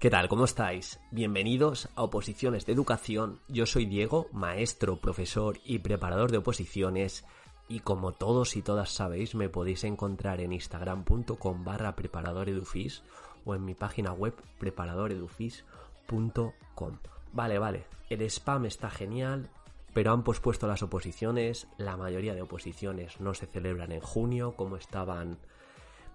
¿Qué 0.00 0.08
tal? 0.08 0.28
¿Cómo 0.28 0.46
estáis? 0.46 0.98
Bienvenidos 1.10 1.90
a 1.94 2.04
Oposiciones 2.04 2.64
de 2.64 2.72
Educación. 2.72 3.38
Yo 3.48 3.66
soy 3.66 3.84
Diego, 3.84 4.28
maestro, 4.32 4.96
profesor 4.96 5.58
y 5.62 5.80
preparador 5.80 6.30
de 6.30 6.38
oposiciones. 6.38 7.26
Y 7.68 7.80
como 7.80 8.12
todos 8.12 8.56
y 8.56 8.62
todas 8.62 8.88
sabéis, 8.88 9.34
me 9.34 9.50
podéis 9.50 9.84
encontrar 9.84 10.40
en 10.40 10.54
instagram.com 10.54 11.64
barra 11.64 11.96
preparadoredufis 11.96 13.02
o 13.44 13.54
en 13.54 13.66
mi 13.66 13.74
página 13.74 14.14
web 14.14 14.34
preparadoredufis.com. 14.58 16.96
Vale, 17.34 17.58
vale, 17.58 17.84
el 18.08 18.22
spam 18.22 18.64
está 18.64 18.88
genial, 18.88 19.50
pero 19.92 20.14
han 20.14 20.24
pospuesto 20.24 20.66
las 20.66 20.82
oposiciones. 20.82 21.68
La 21.76 21.98
mayoría 21.98 22.32
de 22.32 22.40
oposiciones 22.40 23.20
no 23.20 23.34
se 23.34 23.44
celebran 23.44 23.92
en 23.92 24.00
junio 24.00 24.54
como 24.56 24.76
estaban 24.76 25.36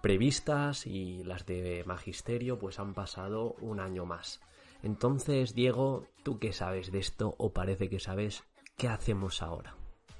previstas 0.06 0.86
y 0.86 1.24
las 1.24 1.46
de 1.46 1.82
magisterio 1.84 2.60
pues 2.60 2.78
han 2.78 2.94
pasado 2.94 3.56
un 3.60 3.80
año 3.80 4.06
más. 4.06 4.40
Entonces, 4.84 5.52
Diego, 5.52 6.04
¿tú 6.22 6.38
qué 6.38 6.52
sabes 6.52 6.92
de 6.92 7.00
esto 7.00 7.34
o 7.38 7.52
parece 7.52 7.88
que 7.88 7.98
sabes 7.98 8.44
qué 8.76 8.86
hacemos 8.86 9.42
ahora? 9.42 9.74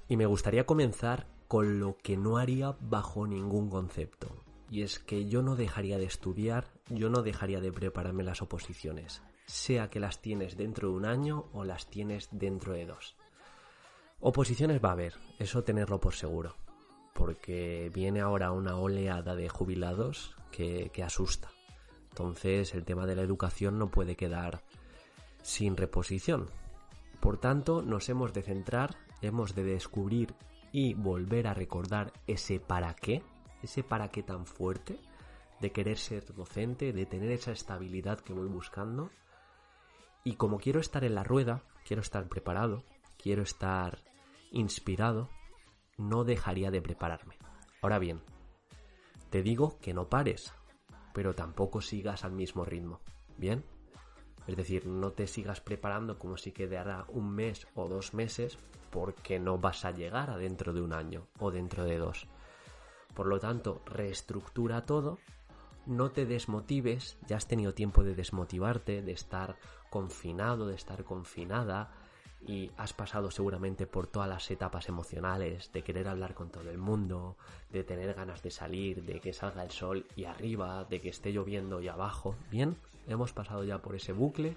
Y 0.09 0.17
me 0.17 0.27
gustaría 0.27 0.67
comenzar 0.67 1.29
con 1.47 1.79
lo 1.79 1.99
que 1.99 2.17
no 2.17 2.39
haría 2.39 2.77
bajo 2.81 3.29
ningún 3.29 3.71
concepto. 3.71 4.43
Y 4.69 4.83
es 4.83 4.99
que 4.99 5.27
yo 5.27 5.41
no 5.43 5.55
dejaría 5.55 5.99
de 5.99 6.07
estudiar, 6.07 6.67
yo 6.89 7.09
no 7.09 7.23
dejaría 7.23 7.61
de 7.61 7.71
prepararme 7.71 8.25
las 8.25 8.43
oposiciones, 8.43 9.23
sea 9.45 9.89
que 9.89 10.01
las 10.01 10.21
tienes 10.21 10.57
dentro 10.57 10.89
de 10.89 10.97
un 10.97 11.07
año 11.07 11.49
o 11.53 11.63
las 11.63 11.89
tienes 11.89 12.29
dentro 12.33 12.73
de 12.73 12.87
dos. 12.87 13.15
Oposiciones 14.19 14.85
va 14.85 14.89
a 14.89 14.95
haber, 14.95 15.15
eso 15.39 15.63
tenerlo 15.63 16.01
por 16.01 16.15
seguro 16.15 16.57
porque 17.17 17.91
viene 17.95 18.21
ahora 18.21 18.53
una 18.53 18.77
oleada 18.77 19.35
de 19.35 19.49
jubilados 19.49 20.37
que, 20.53 20.91
asusta. 21.03 21.51
Entonces 22.11 22.75
el 22.75 22.85
tema 22.85 23.07
de 23.07 23.17
la 23.17 23.23
educación 23.23 23.79
no 23.79 23.91
puede 23.91 24.17
quedar 24.17 24.63
sin 25.43 25.77
reposición. 25.77 26.51
Por 27.21 27.39
tanto, 27.39 27.83
nos 27.83 28.09
hemos 28.09 28.33
de 28.33 28.43
centrar, 28.43 28.97
hemos 29.23 29.55
de 29.55 29.65
descubrir 29.65 30.35
y 30.73 30.95
volver 30.95 31.47
a 31.47 31.55
recordar 31.55 32.13
ese 32.27 32.61
para 32.61 32.95
qué, 32.95 33.23
ese 33.63 33.83
para 33.83 34.09
qué 34.11 34.23
tan 34.23 34.47
fuerte 34.47 34.99
de 35.61 35.73
querer 35.73 35.97
ser 35.97 36.35
docente, 36.35 36.93
de 36.93 37.07
tener 37.07 37.31
esa 37.31 37.53
estabilidad 37.53 38.21
que 38.21 38.35
voy 38.35 38.49
buscando. 38.49 39.11
Y 40.23 40.35
como 40.35 40.59
quiero 40.59 40.81
estar 40.81 41.05
en 41.05 41.15
la 41.15 41.25
rueda, 41.25 41.63
quiero 41.87 42.03
estar 42.03 42.29
preparado, 42.29 42.85
quiero 43.17 43.43
estar 43.43 44.03
inspirado, 44.53 45.31
no 45.97 46.25
dejaría 46.25 46.71
de 46.71 46.83
prepararme. 46.83 47.37
Ahora 47.83 47.99
bien, 47.99 48.21
te 49.31 49.43
digo 49.43 49.79
que 49.81 49.95
no 49.95 50.09
pares, 50.09 50.53
pero 51.13 51.35
tampoco 51.35 51.81
sigas 51.81 52.25
al 52.25 52.33
mismo 52.33 52.65
ritmo. 52.65 53.01
¿Bien? 53.39 53.65
Es 54.47 54.57
decir, 54.57 54.87
no 54.87 55.13
te 55.13 55.27
sigas 55.27 55.61
preparando 55.61 56.19
como 56.19 56.37
si 56.37 56.53
quedara 56.53 57.05
un 57.09 57.31
mes 57.31 57.67
o 57.75 57.89
dos 57.89 58.15
meses 58.15 58.59
porque 58.91 59.39
no 59.39 59.59
vas 59.59 59.85
a 59.85 59.91
llegar 59.91 60.31
a 60.31 60.37
dentro 60.37 60.73
de 60.73 60.81
un 60.81 60.93
año 60.93 61.27
o 61.39 61.51
dentro 61.51 61.85
de 61.85 61.99
dos. 61.99 62.29
Por 63.15 63.27
lo 63.27 63.41
tanto, 63.41 63.83
reestructura 63.87 64.87
todo, 64.87 65.19
no 65.87 66.11
te 66.11 66.27
desmotives, 66.27 67.19
ya 67.27 67.37
has 67.37 67.49
tenido 67.49 67.75
tiempo 67.75 68.05
de 68.05 68.15
desmotivarte, 68.15 69.03
de 69.03 69.13
estar 69.13 69.57
confinado, 69.91 70.67
de 70.67 70.75
estar 70.75 71.05
confinada, 71.05 71.91
y 72.47 72.71
has 72.77 72.93
pasado 72.93 73.31
seguramente 73.31 73.87
por 73.87 74.07
todas 74.07 74.29
las 74.29 74.51
etapas 74.51 74.89
emocionales 74.89 75.73
de 75.73 75.83
querer 75.83 76.07
hablar 76.07 76.35
con 76.35 76.51
todo 76.51 76.71
el 76.71 76.79
mundo, 76.79 77.37
de 77.71 77.83
tener 77.83 78.15
ganas 78.15 78.43
de 78.43 78.51
salir, 78.51 79.05
de 79.05 79.21
que 79.21 79.33
salga 79.33 79.65
el 79.65 79.71
sol 79.71 80.07
y 80.15 80.25
arriba, 80.25 80.85
de 80.85 81.01
que 81.01 81.09
esté 81.09 81.33
lloviendo 81.33 81.81
y 81.81 81.89
abajo. 81.89 82.37
Bien, 82.51 82.77
hemos 83.09 83.33
pasado 83.33 83.65
ya 83.65 83.83
por 83.83 83.97
ese 83.97 84.13
bucle 84.13 84.57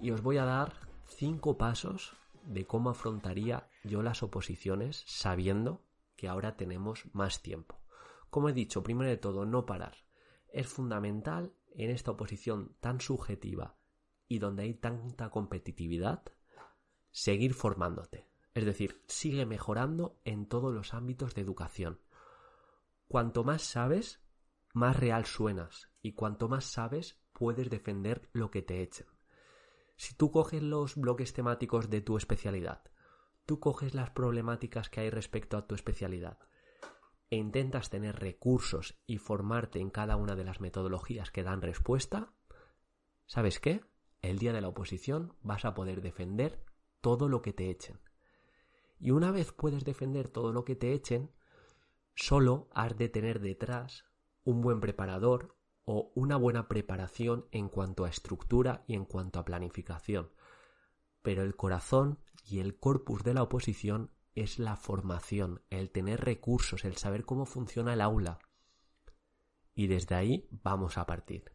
y 0.00 0.10
os 0.10 0.22
voy 0.22 0.38
a 0.38 0.44
dar 0.44 0.72
cinco 1.06 1.58
pasos 1.58 2.16
de 2.44 2.66
cómo 2.66 2.90
afrontaría 2.90 3.68
yo 3.84 4.02
las 4.02 4.22
oposiciones 4.22 5.04
sabiendo 5.06 5.82
que 6.16 6.28
ahora 6.28 6.56
tenemos 6.56 7.04
más 7.12 7.42
tiempo. 7.42 7.78
Como 8.30 8.48
he 8.48 8.52
dicho, 8.52 8.82
primero 8.82 9.10
de 9.10 9.16
todo, 9.16 9.44
no 9.44 9.66
parar. 9.66 9.96
Es 10.48 10.66
fundamental 10.66 11.52
en 11.74 11.90
esta 11.90 12.12
oposición 12.12 12.74
tan 12.80 13.00
subjetiva 13.00 13.76
y 14.28 14.38
donde 14.38 14.62
hay 14.62 14.74
tanta 14.74 15.30
competitividad 15.30 16.22
seguir 17.14 17.54
formándote. 17.54 18.26
Es 18.54 18.64
decir, 18.64 19.00
sigue 19.06 19.46
mejorando 19.46 20.20
en 20.24 20.46
todos 20.46 20.74
los 20.74 20.94
ámbitos 20.94 21.34
de 21.36 21.42
educación. 21.42 22.00
Cuanto 23.06 23.44
más 23.44 23.62
sabes, 23.62 24.20
más 24.72 24.96
real 24.98 25.24
suenas 25.24 25.92
y 26.02 26.14
cuanto 26.14 26.48
más 26.48 26.64
sabes, 26.64 27.20
puedes 27.32 27.70
defender 27.70 28.28
lo 28.32 28.50
que 28.50 28.62
te 28.62 28.82
echen. 28.82 29.06
Si 29.96 30.14
tú 30.16 30.32
coges 30.32 30.60
los 30.60 30.96
bloques 30.96 31.32
temáticos 31.32 31.88
de 31.88 32.00
tu 32.00 32.16
especialidad, 32.16 32.82
tú 33.46 33.60
coges 33.60 33.94
las 33.94 34.10
problemáticas 34.10 34.88
que 34.90 35.02
hay 35.02 35.10
respecto 35.10 35.56
a 35.56 35.68
tu 35.68 35.76
especialidad 35.76 36.38
e 37.30 37.36
intentas 37.36 37.90
tener 37.90 38.16
recursos 38.16 39.00
y 39.06 39.18
formarte 39.18 39.78
en 39.78 39.90
cada 39.90 40.16
una 40.16 40.34
de 40.34 40.44
las 40.44 40.60
metodologías 40.60 41.30
que 41.30 41.44
dan 41.44 41.62
respuesta, 41.62 42.34
¿sabes 43.26 43.60
qué? 43.60 43.84
El 44.20 44.38
día 44.38 44.52
de 44.52 44.60
la 44.60 44.68
oposición 44.68 45.36
vas 45.42 45.64
a 45.64 45.74
poder 45.74 46.00
defender 46.02 46.73
todo 47.04 47.28
lo 47.28 47.42
que 47.42 47.52
te 47.52 47.68
echen. 47.68 48.00
Y 48.98 49.10
una 49.10 49.30
vez 49.30 49.52
puedes 49.52 49.84
defender 49.84 50.28
todo 50.28 50.54
lo 50.54 50.64
que 50.64 50.74
te 50.74 50.94
echen, 50.94 51.30
solo 52.14 52.70
has 52.72 52.96
de 52.96 53.10
tener 53.10 53.40
detrás 53.40 54.06
un 54.42 54.62
buen 54.62 54.80
preparador 54.80 55.54
o 55.84 56.12
una 56.14 56.38
buena 56.38 56.66
preparación 56.66 57.46
en 57.50 57.68
cuanto 57.68 58.06
a 58.06 58.08
estructura 58.08 58.84
y 58.86 58.94
en 58.94 59.04
cuanto 59.04 59.38
a 59.38 59.44
planificación. 59.44 60.32
Pero 61.20 61.42
el 61.42 61.56
corazón 61.56 62.20
y 62.42 62.60
el 62.60 62.78
corpus 62.78 63.22
de 63.22 63.34
la 63.34 63.42
oposición 63.42 64.10
es 64.34 64.58
la 64.58 64.74
formación, 64.74 65.62
el 65.68 65.90
tener 65.90 66.24
recursos, 66.24 66.86
el 66.86 66.96
saber 66.96 67.26
cómo 67.26 67.44
funciona 67.44 67.92
el 67.92 68.00
aula. 68.00 68.38
Y 69.74 69.88
desde 69.88 70.14
ahí 70.14 70.48
vamos 70.50 70.96
a 70.96 71.04
partir. 71.04 71.52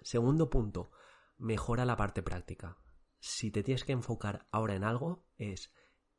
Segundo 0.00 0.48
punto, 0.48 0.92
mejora 1.36 1.84
la 1.84 1.98
parte 1.98 2.22
práctica 2.22 2.78
si 3.22 3.52
te 3.52 3.62
tienes 3.62 3.84
que 3.84 3.92
enfocar 3.92 4.48
ahora 4.50 4.74
en 4.74 4.82
algo, 4.82 5.24
es 5.38 5.72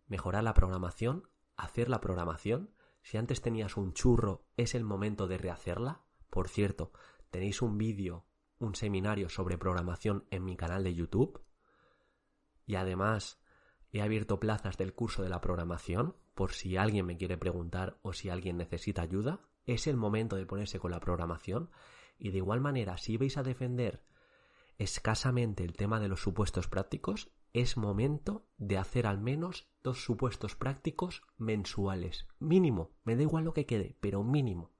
mejorar 0.08 0.41
la 0.46 0.53
programación, 0.53 1.30
hacer 1.58 1.90
la 1.90 2.00
programación. 2.00 2.74
Si 3.02 3.18
antes 3.18 3.41
tenías 3.41 3.75
un 3.75 3.91
churro, 3.91 4.46
es 4.56 4.74
el 4.74 4.86
momento 4.86 5.28
de 5.28 5.38
rehacerla. 5.38 6.06
Por 6.30 6.47
cierto, 6.47 6.94
tenéis 7.30 7.62
un 7.62 7.78
vídeo, 7.78 8.25
un 8.58 8.74
seminario 8.74 9.28
sobre 9.28 9.58
programación 9.58 10.25
en 10.31 10.46
mi 10.46 10.56
canal 10.56 10.86
de 10.86 10.96
YouTube. 10.96 11.44
Y 12.66 12.75
además, 12.75 13.38
he 13.91 14.02
abierto 14.02 14.40
plazas 14.40 14.78
del 14.78 14.94
curso 14.94 15.24
de 15.24 15.30
la 15.30 15.41
programación, 15.41 16.16
por 16.34 16.53
si 16.53 16.78
alguien 16.78 17.06
me 17.06 17.18
quiere 17.18 17.38
preguntar 17.38 18.00
o 18.02 18.14
si 18.14 18.29
alguien 18.29 18.55
necesita 18.55 19.02
ayuda. 19.02 19.41
Es 19.66 19.88
el 19.88 19.97
momento 19.97 20.38
de 20.38 20.46
ponerse 20.46 20.79
con 20.79 20.91
la 20.91 21.02
programación. 21.02 21.70
Y 22.17 22.32
de 22.32 22.38
igual 22.38 22.61
manera, 22.61 22.96
si 22.96 23.17
vais 23.17 23.35
a 23.35 23.44
defender 23.44 24.05
escasamente 24.84 25.64
el 25.64 25.74
tema 25.74 26.00
de 26.00 26.08
los 26.08 26.22
supuestos 26.22 26.68
prácticos, 26.68 27.32
es 27.53 27.78
momento 27.78 28.47
de 28.58 28.78
hacer 28.78 29.06
al 29.06 29.20
menos 29.20 29.70
dos 29.84 30.03
supuestos 30.03 30.56
prácticos 30.56 31.22
mensuales. 31.38 32.28
Mínimo, 32.40 32.91
me 33.03 33.16
da 33.16 33.22
igual 33.22 33.44
lo 33.44 33.53
que 33.53 33.66
quede, 33.66 33.96
pero 34.00 34.24
mínimo. 34.24 34.72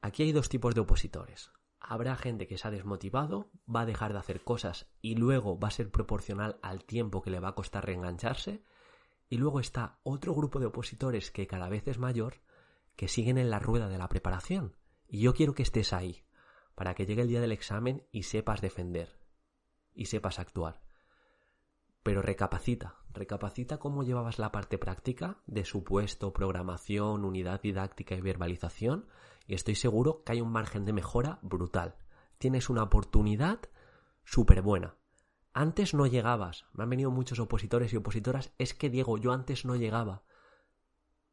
Aquí 0.00 0.22
hay 0.22 0.32
dos 0.32 0.48
tipos 0.48 0.74
de 0.74 0.80
opositores. 0.80 1.50
Habrá 1.78 2.16
gente 2.16 2.46
que 2.46 2.56
se 2.56 2.68
ha 2.68 2.70
desmotivado, 2.70 3.50
va 3.68 3.82
a 3.82 3.86
dejar 3.86 4.12
de 4.12 4.18
hacer 4.18 4.42
cosas 4.42 4.90
y 5.02 5.16
luego 5.16 5.58
va 5.58 5.68
a 5.68 5.72
ser 5.72 5.90
proporcional 5.90 6.58
al 6.62 6.84
tiempo 6.84 7.20
que 7.20 7.30
le 7.30 7.40
va 7.40 7.48
a 7.48 7.54
costar 7.54 7.84
reengancharse. 7.84 8.62
Y 9.28 9.36
luego 9.36 9.60
está 9.60 9.98
otro 10.02 10.34
grupo 10.34 10.58
de 10.58 10.66
opositores 10.66 11.30
que 11.30 11.46
cada 11.46 11.68
vez 11.68 11.86
es 11.86 11.98
mayor, 11.98 12.40
que 12.96 13.08
siguen 13.08 13.38
en 13.38 13.50
la 13.50 13.58
rueda 13.58 13.88
de 13.88 13.98
la 13.98 14.08
preparación. 14.08 14.76
Y 15.06 15.20
yo 15.20 15.34
quiero 15.34 15.54
que 15.54 15.62
estés 15.62 15.92
ahí, 15.92 16.24
para 16.80 16.94
que 16.94 17.04
llegue 17.04 17.20
el 17.20 17.28
día 17.28 17.42
del 17.42 17.52
examen 17.52 18.06
y 18.10 18.22
sepas 18.22 18.62
defender 18.62 19.20
y 19.92 20.06
sepas 20.06 20.38
actuar. 20.38 20.80
Pero 22.02 22.22
recapacita, 22.22 22.96
recapacita 23.12 23.76
cómo 23.76 24.02
llevabas 24.02 24.38
la 24.38 24.50
parte 24.50 24.78
práctica 24.78 25.42
de 25.46 25.66
supuesto, 25.66 26.32
programación, 26.32 27.26
unidad 27.26 27.60
didáctica 27.60 28.14
y 28.14 28.22
verbalización 28.22 29.04
y 29.46 29.52
estoy 29.52 29.74
seguro 29.74 30.24
que 30.24 30.32
hay 30.32 30.40
un 30.40 30.52
margen 30.52 30.86
de 30.86 30.94
mejora 30.94 31.38
brutal. 31.42 31.96
Tienes 32.38 32.70
una 32.70 32.84
oportunidad 32.84 33.60
súper 34.24 34.62
buena. 34.62 34.96
Antes 35.52 35.92
no 35.92 36.06
llegabas. 36.06 36.64
Me 36.72 36.84
han 36.84 36.88
venido 36.88 37.10
muchos 37.10 37.40
opositores 37.40 37.92
y 37.92 37.98
opositoras. 37.98 38.54
Es 38.56 38.72
que, 38.72 38.88
Diego, 38.88 39.18
yo 39.18 39.32
antes 39.32 39.66
no 39.66 39.76
llegaba. 39.76 40.22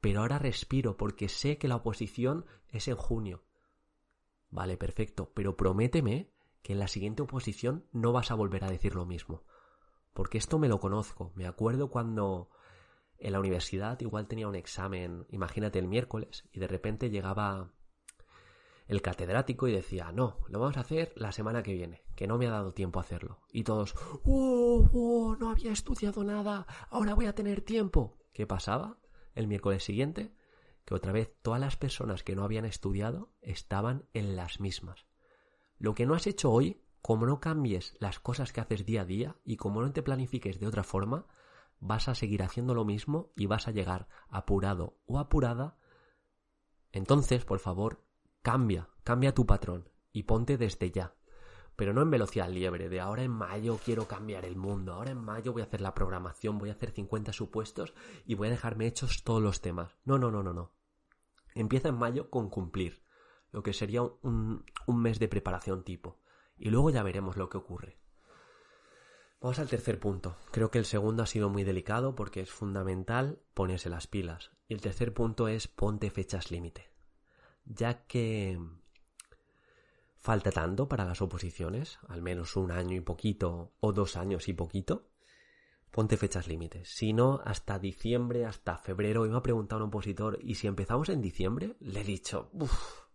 Pero 0.01 0.19
ahora 0.19 0.39
respiro 0.39 0.97
porque 0.97 1.29
sé 1.29 1.57
que 1.57 1.69
la 1.69 1.77
oposición 1.77 2.45
es 2.67 2.89
en 2.89 2.97
junio. 2.97 3.46
Vale, 4.49 4.77
perfecto. 4.77 5.31
Pero 5.33 5.57
prométeme 5.57 6.31
que 6.61 6.73
en 6.73 6.79
la 6.79 6.87
siguiente 6.87 7.21
oposición 7.21 7.85
no 7.91 8.11
vas 8.11 8.31
a 8.31 8.35
volver 8.35 8.63
a 8.63 8.69
decir 8.69 8.95
lo 8.95 9.05
mismo. 9.05 9.43
Porque 10.13 10.37
esto 10.37 10.59
me 10.59 10.67
lo 10.67 10.79
conozco. 10.79 11.31
Me 11.35 11.47
acuerdo 11.47 11.89
cuando 11.89 12.49
en 13.19 13.33
la 13.33 13.39
universidad 13.39 13.99
igual 14.01 14.27
tenía 14.27 14.47
un 14.47 14.55
examen, 14.55 15.25
imagínate 15.29 15.79
el 15.79 15.87
miércoles, 15.87 16.47
y 16.51 16.59
de 16.59 16.67
repente 16.67 17.09
llegaba 17.09 17.71
el 18.87 19.01
catedrático 19.01 19.67
y 19.67 19.73
decía, 19.73 20.11
no, 20.11 20.37
lo 20.47 20.59
vamos 20.59 20.77
a 20.77 20.81
hacer 20.81 21.13
la 21.15 21.31
semana 21.31 21.61
que 21.61 21.73
viene, 21.73 22.03
que 22.15 22.27
no 22.27 22.37
me 22.37 22.47
ha 22.47 22.51
dado 22.51 22.73
tiempo 22.73 22.99
a 22.99 23.03
hacerlo. 23.03 23.41
Y 23.51 23.63
todos, 23.63 23.95
¡oh, 24.23 24.89
oh 24.93 25.35
no 25.39 25.49
había 25.49 25.71
estudiado 25.71 26.23
nada! 26.23 26.65
Ahora 26.89 27.13
voy 27.13 27.25
a 27.25 27.35
tener 27.35 27.61
tiempo. 27.61 28.17
¿Qué 28.33 28.47
pasaba? 28.47 28.97
El 29.35 29.47
miércoles 29.47 29.83
siguiente, 29.83 30.33
que 30.87 30.95
otra 30.95 31.11
vez 31.11 31.35
todas 31.43 31.59
las 31.59 31.77
personas 31.77 32.23
que 32.23 32.35
no 32.35 32.43
habían 32.43 32.65
estudiado 32.65 33.29
estaban 33.41 34.05
en 34.15 34.35
las 34.35 34.59
mismas. 34.59 35.05
Lo 35.77 35.93
que 35.93 36.07
no 36.07 36.15
has 36.15 36.25
hecho 36.25 36.49
hoy, 36.49 36.81
como 37.03 37.27
no 37.27 37.39
cambies 37.39 37.93
las 37.99 38.19
cosas 38.19 38.51
que 38.51 38.61
haces 38.61 38.87
día 38.87 39.01
a 39.01 39.05
día 39.05 39.35
y 39.43 39.57
como 39.57 39.83
no 39.83 39.91
te 39.91 40.01
planifiques 40.01 40.59
de 40.59 40.65
otra 40.65 40.83
forma, 40.83 41.27
vas 41.79 42.07
a 42.07 42.15
seguir 42.15 42.41
haciendo 42.41 42.73
lo 42.73 42.85
mismo 42.85 43.31
y 43.35 43.45
vas 43.45 43.67
a 43.67 43.71
llegar 43.71 44.07
apurado 44.29 44.97
o 45.05 45.19
apurada. 45.19 45.77
Entonces, 46.91 47.45
por 47.45 47.59
favor, 47.59 48.07
Cambia, 48.47 48.87
cambia 49.03 49.33
tu 49.33 49.45
patrón 49.45 49.89
y 50.13 50.23
ponte 50.23 50.57
desde 50.57 50.89
ya. 50.89 51.13
Pero 51.75 51.91
no 51.91 52.01
en 52.01 52.09
velocidad 52.09 52.49
liebre, 52.49 52.87
de 52.87 53.01
ahora 53.01 53.23
en 53.23 53.31
mayo 53.31 53.77
quiero 53.83 54.07
cambiar 54.07 54.45
el 54.45 54.55
mundo, 54.55 54.93
ahora 54.93 55.11
en 55.11 55.17
mayo 55.17 55.51
voy 55.51 55.63
a 55.63 55.65
hacer 55.65 55.81
la 55.81 55.93
programación, 55.93 56.57
voy 56.57 56.69
a 56.69 56.71
hacer 56.71 56.91
50 56.91 57.33
supuestos 57.33 57.93
y 58.25 58.35
voy 58.35 58.47
a 58.47 58.51
dejarme 58.51 58.87
hechos 58.87 59.25
todos 59.25 59.41
los 59.41 59.59
temas. 59.59 59.97
No, 60.05 60.17
no, 60.17 60.31
no, 60.31 60.43
no, 60.43 60.53
no. 60.53 60.76
Empieza 61.59 61.89
en 61.89 61.95
mayo 61.95 62.29
con 62.29 62.49
cumplir, 62.49 63.03
lo 63.51 63.63
que 63.63 63.73
sería 63.73 64.01
un, 64.01 64.63
mes 64.87 65.19
de 65.19 65.27
preparación 65.27 65.83
tipo. 65.83 66.19
Y 66.57 66.69
luego 66.69 66.89
ya 66.89 67.03
veremos 67.03 67.37
lo 67.37 67.49
que 67.49 67.57
ocurre. 67.57 67.97
Vamos 69.41 69.59
al 69.59 69.69
tercer 69.69 69.99
punto. 69.99 70.37
Creo 70.51 70.71
que 70.71 70.79
el 70.79 70.85
segundo 70.85 71.23
ha 71.23 71.27
sido 71.27 71.49
muy 71.49 71.63
delicado 71.63 72.15
porque 72.15 72.41
es 72.41 72.49
fundamental 72.49 73.39
ponerse 73.53 73.89
las 73.89 74.07
pilas. 74.07 74.51
Y 74.67 74.73
el 74.73 74.81
tercer 74.81 75.13
punto 75.13 75.47
es 75.47 75.67
ponte 75.67 76.09
fechas 76.09 76.49
límite 76.51 76.97
ya 77.69 78.05
que 78.05 78.59
falta 80.15 80.51
tanto 80.51 80.87
para 80.87 81.05
las 81.05 81.21
oposiciones, 81.21 81.99
al 82.07 82.21
menos 82.21 82.55
un 82.55 82.71
año 82.71 82.95
y 82.95 83.01
poquito 83.01 83.73
o 83.79 83.93
dos 83.93 84.17
años 84.17 84.47
y 84.47 84.53
poquito, 84.53 85.09
ponte 85.91 86.17
fechas 86.17 86.47
límites. 86.47 86.89
Si 86.89 87.13
no, 87.13 87.41
hasta 87.43 87.79
diciembre, 87.79 88.45
hasta 88.45 88.77
febrero. 88.77 89.25
Y 89.25 89.29
me 89.29 89.37
ha 89.37 89.43
preguntado 89.43 89.81
un 89.81 89.89
opositor, 89.89 90.39
¿y 90.41 90.55
si 90.55 90.67
empezamos 90.67 91.09
en 91.09 91.21
diciembre? 91.21 91.75
Le 91.79 92.01
he 92.01 92.03
dicho, 92.03 92.49
uff, 92.53 93.07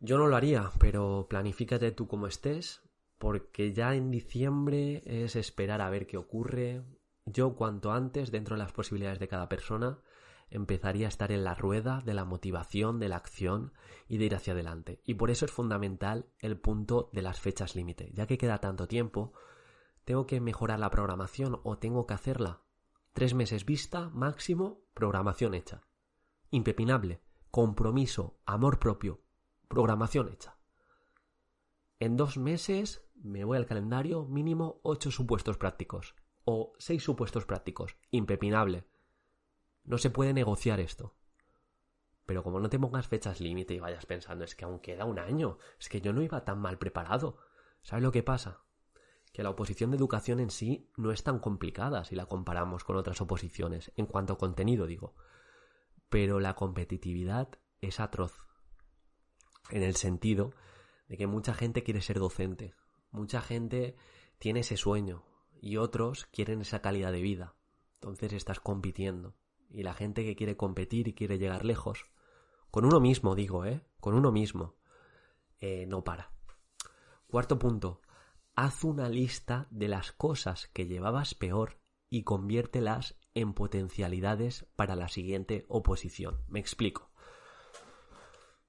yo 0.00 0.16
no 0.18 0.26
lo 0.26 0.36
haría, 0.36 0.70
pero 0.78 1.26
planifícate 1.28 1.92
tú 1.92 2.08
como 2.08 2.26
estés, 2.26 2.82
porque 3.18 3.72
ya 3.72 3.94
en 3.94 4.10
diciembre 4.10 5.02
es 5.04 5.36
esperar 5.36 5.82
a 5.82 5.90
ver 5.90 6.06
qué 6.06 6.16
ocurre. 6.16 6.82
Yo 7.26 7.54
cuanto 7.54 7.92
antes, 7.92 8.30
dentro 8.30 8.56
de 8.56 8.62
las 8.62 8.72
posibilidades 8.72 9.18
de 9.18 9.28
cada 9.28 9.48
persona, 9.48 9.98
empezaría 10.50 11.06
a 11.06 11.10
estar 11.10 11.30
en 11.32 11.44
la 11.44 11.54
rueda 11.54 12.02
de 12.04 12.14
la 12.14 12.24
motivación, 12.24 12.98
de 12.98 13.08
la 13.08 13.16
acción 13.16 13.72
y 14.08 14.18
de 14.18 14.24
ir 14.24 14.34
hacia 14.34 14.52
adelante. 14.52 15.00
Y 15.04 15.14
por 15.14 15.30
eso 15.30 15.44
es 15.44 15.50
fundamental 15.52 16.26
el 16.38 16.58
punto 16.58 17.10
de 17.12 17.22
las 17.22 17.40
fechas 17.40 17.76
límite. 17.76 18.10
Ya 18.14 18.26
que 18.26 18.38
queda 18.38 18.58
tanto 18.58 18.88
tiempo, 18.88 19.32
tengo 20.04 20.26
que 20.26 20.40
mejorar 20.40 20.80
la 20.80 20.90
programación 20.90 21.60
o 21.62 21.78
tengo 21.78 22.06
que 22.06 22.14
hacerla. 22.14 22.62
Tres 23.12 23.34
meses 23.34 23.64
vista, 23.64 24.08
máximo, 24.10 24.82
programación 24.94 25.54
hecha. 25.54 25.82
Impepinable, 26.50 27.22
compromiso, 27.50 28.38
amor 28.46 28.78
propio, 28.78 29.22
programación 29.68 30.28
hecha. 30.28 30.58
En 31.98 32.16
dos 32.16 32.38
meses 32.38 33.04
me 33.14 33.44
voy 33.44 33.58
al 33.58 33.66
calendario 33.66 34.24
mínimo 34.24 34.80
ocho 34.82 35.10
supuestos 35.10 35.58
prácticos 35.58 36.14
o 36.44 36.72
seis 36.78 37.02
supuestos 37.02 37.44
prácticos, 37.44 37.96
impepinable 38.10 38.86
no 39.84 39.98
se 39.98 40.10
puede 40.10 40.32
negociar 40.32 40.80
esto. 40.80 41.14
Pero 42.26 42.42
como 42.42 42.60
no 42.60 42.70
te 42.70 42.78
pongas 42.78 43.08
fechas 43.08 43.40
límite 43.40 43.74
y 43.74 43.80
vayas 43.80 44.06
pensando, 44.06 44.44
es 44.44 44.54
que 44.54 44.64
aún 44.64 44.78
queda 44.78 45.04
un 45.04 45.18
año, 45.18 45.58
es 45.78 45.88
que 45.88 46.00
yo 46.00 46.12
no 46.12 46.22
iba 46.22 46.44
tan 46.44 46.60
mal 46.60 46.78
preparado. 46.78 47.38
¿Sabes 47.82 48.04
lo 48.04 48.12
que 48.12 48.22
pasa? 48.22 48.62
Que 49.32 49.42
la 49.42 49.50
oposición 49.50 49.90
de 49.90 49.96
educación 49.96 50.40
en 50.40 50.50
sí 50.50 50.90
no 50.96 51.12
es 51.12 51.22
tan 51.22 51.38
complicada 51.38 52.04
si 52.04 52.16
la 52.16 52.26
comparamos 52.26 52.84
con 52.84 52.96
otras 52.96 53.20
oposiciones, 53.20 53.92
en 53.96 54.06
cuanto 54.06 54.32
a 54.32 54.38
contenido 54.38 54.86
digo. 54.86 55.14
Pero 56.08 56.40
la 56.40 56.54
competitividad 56.54 57.48
es 57.80 58.00
atroz. 58.00 58.42
En 59.70 59.82
el 59.82 59.96
sentido 59.96 60.52
de 61.08 61.16
que 61.16 61.26
mucha 61.26 61.54
gente 61.54 61.82
quiere 61.82 62.00
ser 62.00 62.18
docente, 62.18 62.74
mucha 63.10 63.40
gente 63.40 63.96
tiene 64.38 64.60
ese 64.60 64.76
sueño 64.76 65.24
y 65.60 65.76
otros 65.76 66.26
quieren 66.26 66.60
esa 66.62 66.80
calidad 66.80 67.12
de 67.12 67.22
vida. 67.22 67.54
Entonces 67.94 68.32
estás 68.32 68.60
compitiendo 68.60 69.36
y 69.68 69.82
la 69.82 69.94
gente 69.94 70.24
que 70.24 70.34
quiere 70.34 70.56
competir 70.56 71.08
y 71.08 71.14
quiere 71.14 71.38
llegar 71.38 71.64
lejos, 71.64 72.06
con 72.70 72.84
uno 72.84 73.00
mismo 73.00 73.34
digo, 73.34 73.64
¿eh? 73.64 73.84
Con 74.00 74.14
uno 74.14 74.32
mismo, 74.32 74.76
eh, 75.60 75.86
no 75.86 76.02
para. 76.02 76.32
Cuarto 77.28 77.58
punto, 77.58 78.00
haz 78.62 78.84
una 78.84 79.08
lista 79.08 79.66
de 79.70 79.88
las 79.88 80.12
cosas 80.12 80.68
que 80.74 80.86
llevabas 80.86 81.34
peor 81.34 81.80
y 82.10 82.24
conviértelas 82.24 83.18
en 83.32 83.54
potencialidades 83.54 84.66
para 84.76 84.96
la 84.96 85.08
siguiente 85.08 85.64
oposición. 85.68 86.44
Me 86.46 86.60
explico. 86.60 87.10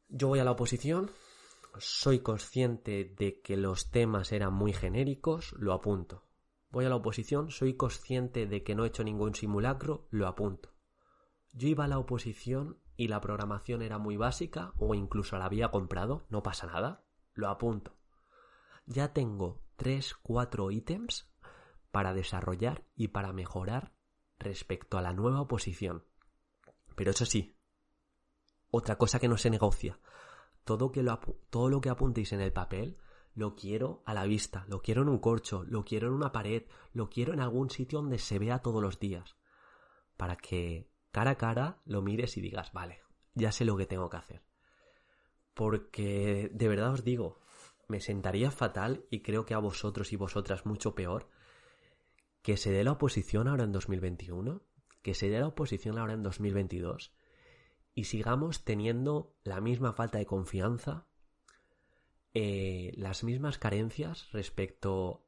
Yo 0.07 0.29
voy 0.29 0.39
a 0.39 0.45
la 0.45 0.51
oposición, 0.51 1.11
soy 1.77 2.19
consciente 2.19 3.03
de 3.17 3.41
que 3.41 3.57
los 3.57 3.91
temas 3.91 4.31
eran 4.31 4.53
muy 4.53 4.71
genéricos, 4.71 5.53
lo 5.57 5.73
apunto. 5.73 6.23
Voy 6.69 6.85
a 6.85 6.89
la 6.89 6.95
oposición, 6.95 7.51
soy 7.51 7.73
consciente 7.73 8.47
de 8.47 8.63
que 8.63 8.75
no 8.75 8.85
he 8.85 8.87
hecho 8.87 9.03
ningún 9.03 9.35
simulacro, 9.35 10.07
lo 10.09 10.25
apunto. 10.25 10.73
Yo 11.51 11.67
iba 11.67 11.83
a 11.83 11.89
la 11.89 11.99
oposición 11.99 12.79
y 12.95 13.09
la 13.09 13.19
programación 13.19 13.81
era 13.81 13.97
muy 13.97 14.15
básica 14.15 14.71
o 14.77 14.95
incluso 14.95 15.37
la 15.37 15.47
había 15.47 15.69
comprado, 15.69 16.25
no 16.29 16.43
pasa 16.43 16.67
nada, 16.67 17.03
lo 17.33 17.49
apunto. 17.49 17.97
Ya 18.85 19.11
tengo 19.11 19.61
3, 19.81 20.13
4 20.21 20.69
ítems 20.69 21.27
para 21.89 22.13
desarrollar 22.13 22.85
y 22.95 23.07
para 23.07 23.33
mejorar 23.33 23.95
respecto 24.37 24.99
a 24.99 25.01
la 25.01 25.11
nueva 25.11 25.41
oposición. 25.41 26.05
Pero 26.95 27.09
eso 27.09 27.25
sí, 27.25 27.57
otra 28.69 28.99
cosa 28.99 29.19
que 29.19 29.27
no 29.27 29.37
se 29.37 29.49
negocia, 29.49 29.99
todo, 30.65 30.91
lo, 30.93 31.19
todo 31.49 31.67
lo 31.67 31.81
que 31.81 31.89
apuntéis 31.89 32.31
en 32.31 32.41
el 32.41 32.53
papel 32.53 32.99
lo 33.33 33.55
quiero 33.55 34.03
a 34.05 34.13
la 34.13 34.25
vista, 34.25 34.65
lo 34.67 34.83
quiero 34.83 35.01
en 35.01 35.09
un 35.09 35.17
corcho, 35.17 35.63
lo 35.63 35.83
quiero 35.83 36.09
en 36.09 36.13
una 36.13 36.31
pared, 36.31 36.67
lo 36.93 37.09
quiero 37.09 37.33
en 37.33 37.39
algún 37.39 37.71
sitio 37.71 38.01
donde 38.01 38.19
se 38.19 38.37
vea 38.37 38.59
todos 38.59 38.83
los 38.83 38.99
días, 38.99 39.35
para 40.15 40.35
que 40.35 40.91
cara 41.11 41.31
a 41.31 41.37
cara 41.37 41.81
lo 41.85 42.03
mires 42.03 42.37
y 42.37 42.41
digas, 42.41 42.71
vale, 42.71 42.99
ya 43.33 43.51
sé 43.51 43.65
lo 43.65 43.77
que 43.77 43.87
tengo 43.87 44.11
que 44.11 44.17
hacer. 44.17 44.43
Porque 45.55 46.51
de 46.53 46.67
verdad 46.67 46.93
os 46.93 47.03
digo, 47.03 47.41
me 47.87 47.99
sentaría 47.99 48.51
fatal 48.51 49.05
y 49.09 49.21
creo 49.21 49.45
que 49.45 49.53
a 49.53 49.59
vosotros 49.59 50.13
y 50.13 50.15
vosotras 50.15 50.65
mucho 50.65 50.95
peor 50.95 51.29
que 52.41 52.57
se 52.57 52.71
dé 52.71 52.83
la 52.83 52.93
oposición 52.93 53.47
ahora 53.47 53.63
en 53.63 53.71
2021, 53.71 54.61
que 55.01 55.13
se 55.13 55.29
dé 55.29 55.39
la 55.39 55.47
oposición 55.47 55.97
ahora 55.97 56.13
en 56.13 56.23
2022 56.23 57.13
y 57.93 58.05
sigamos 58.05 58.63
teniendo 58.63 59.35
la 59.43 59.61
misma 59.61 59.93
falta 59.93 60.17
de 60.17 60.25
confianza, 60.25 61.05
eh, 62.33 62.93
las 62.95 63.23
mismas 63.23 63.57
carencias 63.57 64.31
respecto 64.31 65.25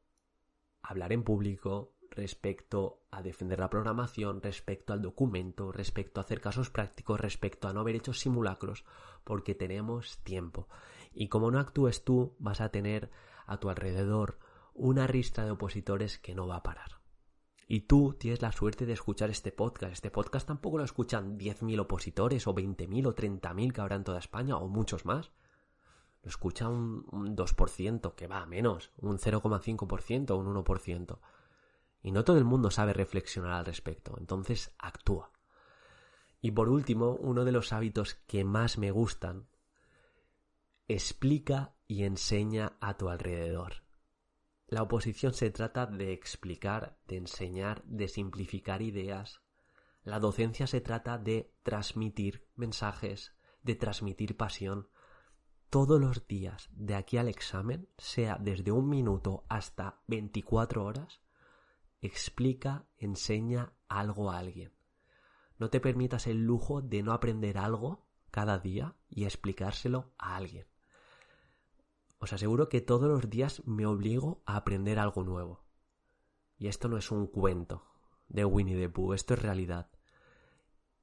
a 0.81 0.89
hablar 0.89 1.11
en 1.11 1.23
público, 1.23 1.93
respecto 2.09 3.03
a 3.11 3.21
defender 3.21 3.59
la 3.59 3.69
programación, 3.69 4.41
respecto 4.41 4.93
al 4.93 5.01
documento, 5.01 5.71
respecto 5.71 6.19
a 6.19 6.23
hacer 6.23 6.41
casos 6.41 6.69
prácticos, 6.69 7.19
respecto 7.19 7.67
a 7.67 7.73
no 7.73 7.81
haber 7.81 7.95
hecho 7.95 8.13
simulacros, 8.13 8.85
porque 9.23 9.55
tenemos 9.55 10.19
tiempo. 10.19 10.67
Y 11.13 11.29
como 11.29 11.51
no 11.51 11.59
actúes 11.59 12.03
tú, 12.03 12.35
vas 12.39 12.61
a 12.61 12.69
tener 12.69 13.11
a 13.45 13.57
tu 13.57 13.69
alrededor 13.69 14.39
una 14.73 15.07
ristra 15.07 15.45
de 15.45 15.51
opositores 15.51 16.17
que 16.17 16.35
no 16.35 16.47
va 16.47 16.57
a 16.57 16.63
parar. 16.63 17.01
Y 17.67 17.81
tú 17.81 18.15
tienes 18.19 18.41
la 18.41 18.51
suerte 18.51 18.85
de 18.85 18.93
escuchar 18.93 19.29
este 19.29 19.51
podcast. 19.51 19.93
Este 19.93 20.11
podcast 20.11 20.47
tampoco 20.47 20.77
lo 20.77 20.83
escuchan 20.83 21.37
10.000 21.37 21.79
opositores 21.79 22.45
o 22.47 22.53
20.000 22.53 23.07
o 23.07 23.15
30.000 23.15 23.71
que 23.71 23.81
habrá 23.81 23.95
en 23.95 24.03
toda 24.03 24.19
España 24.19 24.57
o 24.57 24.67
muchos 24.67 25.05
más. 25.05 25.31
Lo 26.21 26.29
escucha 26.29 26.69
un, 26.69 27.05
un 27.11 27.35
2%, 27.35 28.15
que 28.15 28.27
va, 28.27 28.45
menos, 28.45 28.91
un 28.97 29.17
0,5% 29.17 30.31
o 30.31 30.37
un 30.37 30.63
1%. 30.63 31.19
Y 32.01 32.11
no 32.11 32.23
todo 32.23 32.37
el 32.37 32.45
mundo 32.45 32.69
sabe 32.69 32.93
reflexionar 32.93 33.51
al 33.51 33.65
respecto, 33.65 34.15
entonces 34.19 34.73
actúa. 34.77 35.31
Y 36.41 36.51
por 36.51 36.67
último, 36.67 37.15
uno 37.15 37.45
de 37.45 37.53
los 37.53 37.71
hábitos 37.71 38.15
que 38.27 38.43
más 38.43 38.77
me 38.77 38.91
gustan, 38.91 39.47
explica 40.95 41.75
y 41.87 42.03
enseña 42.03 42.77
a 42.79 42.97
tu 42.97 43.09
alrededor. 43.09 43.83
La 44.67 44.83
oposición 44.83 45.33
se 45.33 45.49
trata 45.49 45.85
de 45.85 46.13
explicar, 46.13 46.99
de 47.07 47.17
enseñar, 47.17 47.83
de 47.85 48.07
simplificar 48.07 48.81
ideas. 48.81 49.41
La 50.03 50.19
docencia 50.19 50.67
se 50.67 50.81
trata 50.81 51.17
de 51.17 51.53
transmitir 51.63 52.47
mensajes, 52.55 53.35
de 53.63 53.75
transmitir 53.75 54.37
pasión. 54.37 54.89
Todos 55.69 55.99
los 55.99 56.27
días, 56.27 56.69
de 56.71 56.95
aquí 56.95 57.17
al 57.17 57.27
examen, 57.27 57.89
sea 57.97 58.37
desde 58.39 58.71
un 58.71 58.87
minuto 58.87 59.45
hasta 59.49 60.01
24 60.07 60.85
horas, 60.85 61.21
explica, 62.01 62.85
enseña 62.97 63.73
algo 63.87 64.29
a 64.29 64.37
alguien. 64.37 64.73
No 65.57 65.69
te 65.69 65.79
permitas 65.79 66.27
el 66.27 66.43
lujo 66.43 66.81
de 66.81 67.01
no 67.01 67.13
aprender 67.13 67.57
algo 67.57 68.05
cada 68.29 68.59
día 68.59 68.95
y 69.09 69.25
explicárselo 69.25 70.13
a 70.17 70.35
alguien. 70.35 70.72
Os 72.23 72.31
aseguro 72.31 72.69
que 72.69 72.79
todos 72.79 73.09
los 73.09 73.29
días 73.29 73.61
me 73.65 73.85
obligo 73.85 74.43
a 74.45 74.55
aprender 74.55 74.97
algo 74.97 75.25
nuevo. 75.25 75.65
Y 76.57 76.67
esto 76.69 76.87
no 76.87 76.95
es 76.95 77.11
un 77.11 77.27
cuento 77.27 77.85
de 78.29 78.45
Winnie 78.45 78.77
the 78.77 78.87
Pooh, 78.87 79.13
esto 79.13 79.33
es 79.33 79.41
realidad. 79.41 79.91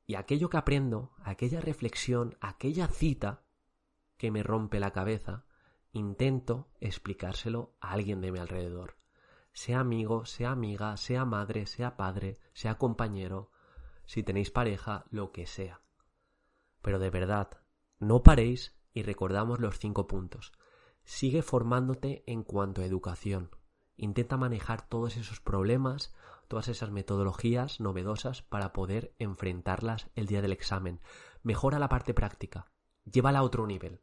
Y 0.07 0.15
aquello 0.15 0.49
que 0.49 0.57
aprendo, 0.57 1.13
aquella 1.23 1.61
reflexión, 1.61 2.39
aquella 2.41 2.87
cita 2.87 3.43
que 4.17 4.31
me 4.31 4.43
rompe 4.43 4.81
la 4.81 4.93
cabeza, 4.93 5.45
intento 5.93 6.71
explicárselo 6.81 7.77
a 7.83 7.91
alguien 7.91 8.23
de 8.23 8.33
mi 8.33 8.39
alrededor. 8.39 8.97
Sea 9.53 9.81
amigo, 9.81 10.25
sea 10.25 10.53
amiga, 10.53 10.97
sea 10.97 11.27
madre, 11.27 11.67
sea 11.67 11.99
padre, 11.99 12.39
sea 12.55 12.79
compañero, 12.79 13.51
si 14.07 14.23
tenéis 14.23 14.51
pareja, 14.51 15.05
lo 15.11 15.33
que 15.33 15.47
sea. 15.47 15.83
Pero 16.81 16.99
de 16.99 17.11
verdad, 17.11 17.61
no 17.99 18.23
paréis 18.23 18.75
y 18.95 19.03
recordamos 19.03 19.61
los 19.61 19.79
cinco 19.79 20.07
puntos. 20.07 20.55
Sigue 21.05 21.43
formándote 21.43 22.23
en 22.27 22.43
cuanto 22.43 22.83
a 22.83 22.85
educación. 22.85 23.51
Intenta 23.97 24.37
manejar 24.37 24.89
todos 24.89 25.17
esos 25.17 25.41
problemas, 25.41 26.15
todas 26.49 26.69
esas 26.69 26.91
metodologías 26.91 27.81
novedosas 27.81 28.43
para 28.43 28.73
poder 28.73 29.15
enfrentarlas 29.19 30.11
el 30.15 30.27
día 30.27 30.43
del 30.43 30.53
examen. 30.53 31.01
Mejora 31.43 31.79
la 31.79 31.89
parte 31.89 32.15
práctica, 32.15 32.67
llévala 33.05 33.41
a 33.41 33.43
otro 33.43 33.67
nivel. 33.67 34.01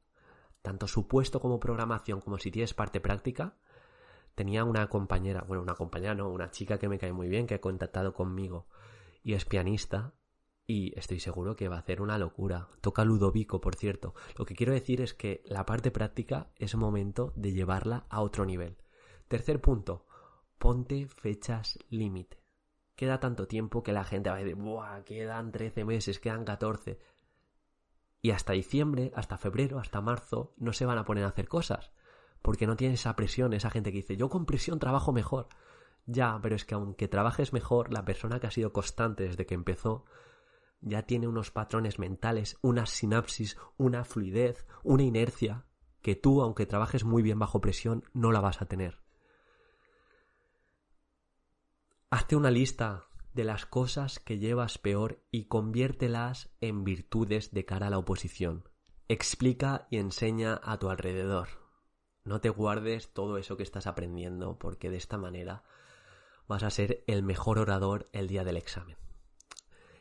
Tanto 0.62 0.88
supuesto 0.88 1.39
como 1.39 1.60
programación, 1.60 2.22
como 2.22 2.38
si 2.38 2.51
tienes 2.51 2.74
parte 2.74 3.00
práctica, 3.00 3.58
tenía 4.36 4.63
una 4.63 4.88
compañera, 4.88 5.44
bueno, 5.48 5.63
una 5.63 5.75
compañera 5.75 6.13
no, 6.13 6.30
una 6.30 6.51
chica 6.51 6.77
que 6.77 6.89
me 6.89 7.00
cae 7.00 7.13
muy 7.13 7.27
bien, 7.27 7.48
que 7.48 7.56
ha 7.56 7.62
contactado 7.62 8.13
conmigo 8.13 8.68
y 9.24 9.34
es 9.34 9.46
pianista 9.46 10.13
y 10.67 10.91
estoy 11.00 11.21
seguro 11.21 11.55
que 11.55 11.69
va 11.69 11.77
a 11.77 11.79
hacer 11.79 12.01
una 12.01 12.17
locura. 12.17 12.67
Toca 12.81 13.05
Ludovico, 13.05 13.62
por 13.62 13.75
cierto. 13.75 14.13
Lo 14.38 14.45
que 14.45 14.53
quiero 14.53 14.74
decir 14.74 15.00
es 15.00 15.13
que 15.13 15.41
la 15.45 15.65
parte 15.65 15.91
práctica 15.91 16.51
es 16.57 16.75
momento 16.75 17.31
de 17.38 17.53
llevarla 17.53 18.05
a 18.09 18.21
otro 18.21 18.45
nivel. 18.45 18.75
Tercer 19.29 19.62
punto, 19.62 20.05
ponte 20.57 21.07
fechas 21.07 21.79
límite. 21.89 22.43
Queda 22.97 23.21
tanto 23.21 23.47
tiempo 23.47 23.81
que 23.81 23.93
la 23.93 24.03
gente 24.03 24.29
va 24.29 24.36
a 24.36 24.39
decir, 24.39 24.55
¡buah! 24.55 25.03
Quedan 25.05 25.53
13 25.53 25.86
meses, 25.86 26.19
quedan 26.19 26.43
14. 26.43 27.00
Y 28.21 28.31
hasta 28.31 28.53
diciembre, 28.53 29.13
hasta 29.15 29.38
febrero, 29.38 29.79
hasta 29.79 30.01
marzo, 30.01 30.53
no 30.57 30.74
se 30.74 30.86
van 30.86 30.97
a 30.97 31.05
poner 31.05 31.24
a 31.24 31.29
hacer 31.29 31.47
cosas. 31.47 31.93
Porque 32.41 32.67
no 32.67 32.75
tiene 32.75 32.95
esa 32.95 33.15
presión, 33.15 33.53
esa 33.53 33.69
gente 33.69 33.91
que 33.91 34.00
dice, 34.00 34.17
yo 34.17 34.27
con 34.27 34.45
presión 34.45 34.79
trabajo 34.79 35.13
mejor. 35.13 35.47
Ya, 36.05 36.38
pero 36.41 36.55
es 36.55 36.65
que 36.65 36.75
aunque 36.75 37.07
trabajes 37.07 37.53
mejor, 37.53 37.93
la 37.93 38.03
persona 38.03 38.39
que 38.39 38.47
ha 38.47 38.51
sido 38.51 38.74
constante 38.74 39.24
desde 39.24 39.45
que 39.45 39.55
empezó 39.55 40.05
ya 40.81 41.03
tiene 41.03 41.27
unos 41.27 41.51
patrones 41.51 42.00
mentales, 42.00 42.57
una 42.62 42.86
sinapsis, 42.86 43.57
una 43.77 44.03
fluidez, 44.03 44.65
una 44.84 45.03
inercia 45.03 45.65
que 46.01 46.15
tú, 46.15 46.41
aunque 46.41 46.65
trabajes 46.65 47.03
muy 47.03 47.24
bien 47.24 47.39
bajo 47.39 47.62
presión, 47.62 48.03
no 48.13 48.31
la 48.31 48.39
vas 48.39 48.62
a 48.62 48.65
tener. 48.65 49.00
Hazte 52.10 52.36
una 52.36 52.51
lista 52.51 53.07
de 53.34 53.43
las 53.43 53.65
cosas 53.65 54.19
que 54.19 54.39
llevas 54.39 54.77
peor 54.77 55.22
y 55.31 55.46
conviértelas 55.46 56.50
en 56.62 56.84
virtudes 56.84 57.51
de 57.51 57.65
cara 57.65 57.88
a 57.88 57.89
la 57.89 57.98
oposición. 57.98 58.69
Explica 59.10 59.88
y 59.91 59.98
enseña 59.98 60.60
a 60.63 60.79
tu 60.79 60.89
alrededor. 60.89 61.50
No 62.24 62.41
te 62.41 62.50
guardes 62.50 63.13
todo 63.13 63.38
eso 63.38 63.57
que 63.57 63.63
estás 63.63 63.88
aprendiendo 63.88 64.57
porque 64.57 64.89
de 64.89 64.98
esta 64.98 65.17
manera 65.17 65.63
vas 66.48 66.63
a 66.63 66.69
ser 66.69 67.03
el 67.07 67.24
mejor 67.24 67.60
orador 67.60 68.10
el 68.12 68.27
día 68.27 68.43
del 68.43 68.57
examen. 68.57 68.98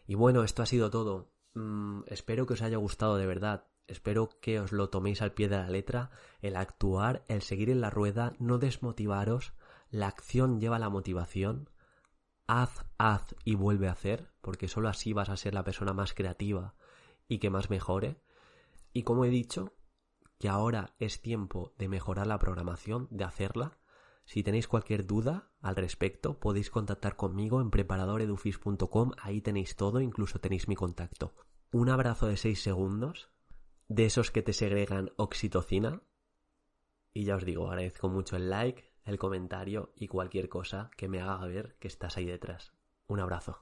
Y 0.06 0.14
bueno, 0.14 0.42
esto 0.42 0.62
ha 0.62 0.66
sido 0.66 0.90
todo. 0.90 1.32
Mm, 1.54 2.02
espero 2.06 2.46
que 2.46 2.54
os 2.54 2.62
haya 2.62 2.76
gustado 2.76 3.16
de 3.16 3.26
verdad. 3.26 3.68
Espero 3.86 4.28
que 4.40 4.60
os 4.60 4.72
lo 4.72 4.88
toméis 4.88 5.22
al 5.22 5.32
pie 5.32 5.48
de 5.48 5.56
la 5.58 5.70
letra. 5.70 6.10
El 6.40 6.56
actuar, 6.56 7.24
el 7.28 7.42
seguir 7.42 7.70
en 7.70 7.80
la 7.80 7.90
rueda, 7.90 8.34
no 8.38 8.58
desmotivaros. 8.58 9.52
La 9.90 10.08
acción 10.08 10.60
lleva 10.60 10.78
la 10.78 10.88
motivación 10.88 11.70
haz, 12.46 12.86
haz 12.98 13.34
y 13.44 13.54
vuelve 13.54 13.88
a 13.88 13.92
hacer, 13.92 14.32
porque 14.40 14.68
solo 14.68 14.88
así 14.88 15.12
vas 15.12 15.28
a 15.28 15.36
ser 15.36 15.54
la 15.54 15.64
persona 15.64 15.92
más 15.92 16.14
creativa 16.14 16.74
y 17.28 17.38
que 17.38 17.50
más 17.50 17.70
mejore. 17.70 18.20
Y 18.92 19.02
como 19.02 19.24
he 19.24 19.30
dicho, 19.30 19.74
que 20.38 20.48
ahora 20.48 20.94
es 20.98 21.20
tiempo 21.20 21.74
de 21.78 21.88
mejorar 21.88 22.26
la 22.26 22.38
programación, 22.38 23.08
de 23.10 23.24
hacerla. 23.24 23.78
Si 24.26 24.42
tenéis 24.42 24.66
cualquier 24.66 25.06
duda 25.06 25.52
al 25.60 25.76
respecto, 25.76 26.38
podéis 26.40 26.68
contactar 26.68 27.14
conmigo 27.14 27.60
en 27.60 27.70
preparadoredufis.com, 27.70 29.12
ahí 29.22 29.40
tenéis 29.40 29.76
todo, 29.76 30.00
incluso 30.00 30.40
tenéis 30.40 30.66
mi 30.66 30.74
contacto. 30.74 31.34
Un 31.70 31.88
abrazo 31.88 32.26
de 32.26 32.36
6 32.36 32.60
segundos, 32.60 33.30
de 33.88 34.04
esos 34.06 34.32
que 34.32 34.42
te 34.42 34.52
segregan 34.52 35.12
oxitocina. 35.16 36.02
Y 37.14 37.24
ya 37.24 37.36
os 37.36 37.44
digo, 37.44 37.68
agradezco 37.68 38.08
mucho 38.08 38.36
el 38.36 38.50
like, 38.50 38.84
el 39.04 39.16
comentario 39.16 39.92
y 39.94 40.08
cualquier 40.08 40.48
cosa 40.48 40.90
que 40.96 41.08
me 41.08 41.20
haga 41.20 41.46
ver 41.46 41.76
que 41.78 41.86
estás 41.86 42.16
ahí 42.16 42.26
detrás. 42.26 42.72
Un 43.06 43.20
abrazo. 43.20 43.60